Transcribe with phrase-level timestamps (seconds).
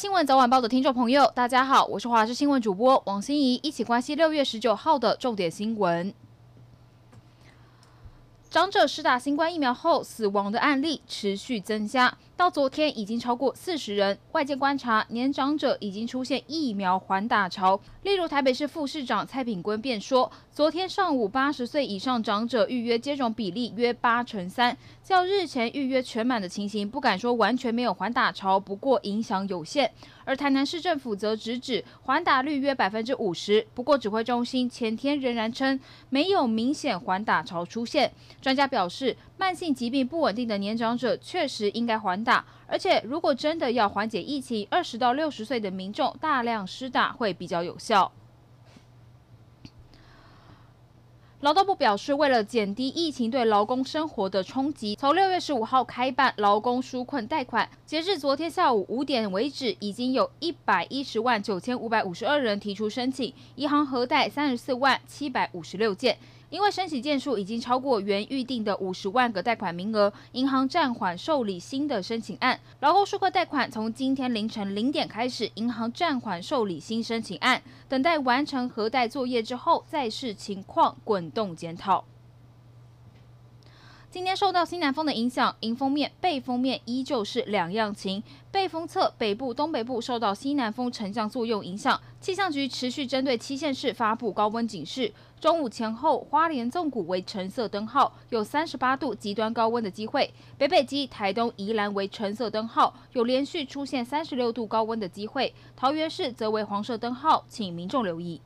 [0.00, 6.14] 新闻早晚报的听众朋友，大家好，我是华视新闻主播王心怡，一起关心六月十九号的重点新闻。
[8.48, 14.16] 长者施打新冠疫苗后死亡的案例持续增加，到昨天已经超过四十人。
[14.32, 17.78] 外界观察，年长者已经出现疫苗缓打潮。
[18.02, 29.92] 例如，台北市副市长蔡炳坤便说，昨天上午八十岁以上长者预约接种比例约八成三，较日前预约全满的情形，不敢说完全没有缓打潮，不过影响有限。
[30.24, 35.78] 而台南市政府则直指缓打率约百分之五十，不过指挥中心前天仍然称
[36.08, 38.10] 没有明显缓打潮出现。
[38.40, 42.29] 专家表示，慢性疾病不稳定的年长者确实应该缓打，
[42.66, 48.12] 而且如果真的要缓解疫情，二十到六十岁的民众大量施打会比较有效。
[51.40, 66.18] 劳动部表示，为了减低疫情对劳工生活的冲击，从六月十五号开办劳工纾困贷款，截至昨天下午五点为止，已经有一百一十万九千五百五十二人提出申请，银行核贷三十四万七百五十六件。
[66.50, 72.58] 因为申请件数已经超过原预定的五十万个贷款名额，银行暂缓受理新的申请案。
[72.80, 82.04] 劳工纾困贷款从今天凌晨零点开始，银行暂缓受理新申请案，等待完成核贷作业之后，再视情况滚动检讨。
[84.10, 88.20] 今天受到西南风的影响，迎风面、背风面依旧是两样晴。
[88.50, 95.12] 背风侧北部、东北部受到西南风沉降作用影响，气象局持续针对七县市发布高温警示。
[95.38, 108.40] 中午前后，花莲纵谷为橙色灯号，有三十八度极端高温的机会；北北基、台东、宜兰为橙色灯号，有连续出现三十六度高温的机会；桃园市则为黄色灯号，请民众留意。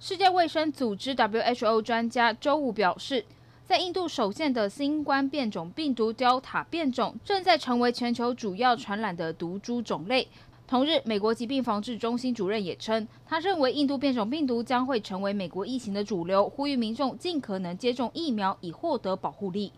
[0.00, 3.24] 世界卫生组织 WHO 专家周五表示，
[3.64, 10.28] 在印度首现的新冠变种病毒 Delta 变种正在成为全球主要传染的毒株种类。
[10.68, 19.72] 同日，美国疾病防治中心主任也称，他认为印度变种病毒将会成为美国疫情的主流，呼吁民众尽可能接种疫苗以获得保护力。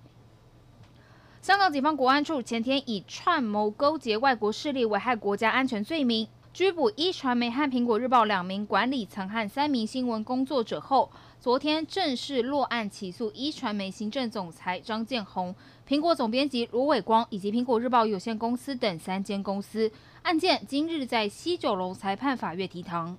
[1.40, 6.28] 香港警方国安处前天以串谋勾结外国势力危害国家安全罪名。
[6.52, 11.08] 拘捕一传媒和苹果日报两名管理层和三名新闻工作者后，
[11.40, 15.54] 昨天正式落案起诉一传媒行政总裁张建宏、
[15.88, 19.92] 苹果总编辑卢伟光以及苹果日报有限公司等三间公司。
[20.22, 23.16] 案件今日在西九龙裁判法院提堂。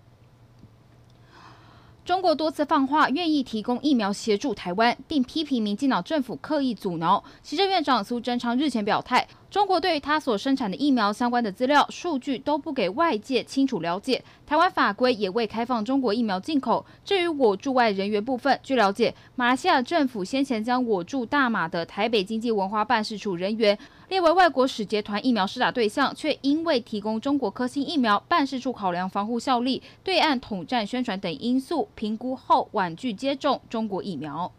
[2.04, 7.24] 中国多次放话愿意提供疫苗协助台湾，并批评民进党政府刻意阻挠。
[7.44, 9.28] 行政院长苏贞昌日前表态。
[9.52, 14.24] 中国对于他所生产的疫苗相关的资料、数据都不给外界清楚了解。
[14.48, 16.84] 台湾法规也未开放中国疫苗进口。
[17.06, 23.78] 至于我驻外人员部分，据了解，马来西亚政府先前将我驻大马的台北经济文化办事处人员
[24.12, 34.52] 列为外国使节团疫苗施打对象，却因为提供中国科兴疫苗，办事处考量防护效力、对岸统战宣传等因素，评估后婉拒接种中国疫苗。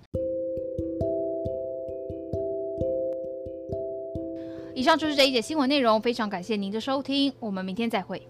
[4.74, 8.26] 以上就是这一节新闻内容，非常感谢您的收听，我们明天再会。